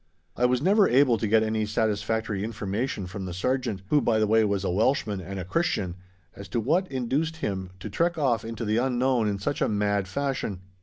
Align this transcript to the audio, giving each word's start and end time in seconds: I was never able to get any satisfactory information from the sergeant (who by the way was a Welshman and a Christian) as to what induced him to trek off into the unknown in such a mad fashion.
I 0.35 0.45
was 0.47 0.63
never 0.63 0.89
able 0.89 1.19
to 1.19 1.27
get 1.27 1.43
any 1.43 1.63
satisfactory 1.67 2.43
information 2.43 3.05
from 3.05 3.25
the 3.25 3.35
sergeant 3.35 3.83
(who 3.89 4.01
by 4.01 4.17
the 4.17 4.25
way 4.25 4.43
was 4.43 4.63
a 4.63 4.71
Welshman 4.71 5.21
and 5.21 5.37
a 5.39 5.45
Christian) 5.45 5.93
as 6.35 6.47
to 6.47 6.59
what 6.59 6.91
induced 6.91 7.35
him 7.37 7.69
to 7.79 7.87
trek 7.87 8.17
off 8.17 8.43
into 8.43 8.65
the 8.65 8.77
unknown 8.77 9.27
in 9.27 9.37
such 9.37 9.61
a 9.61 9.69
mad 9.69 10.07
fashion. 10.07 10.61